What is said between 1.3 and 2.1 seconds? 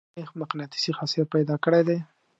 پیدا کړی دی؟